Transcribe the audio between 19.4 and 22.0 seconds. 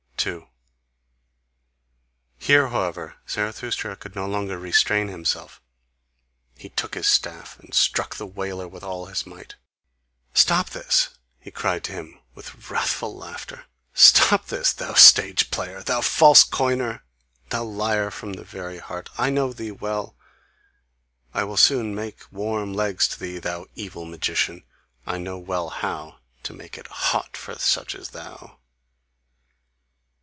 thee well! I will soon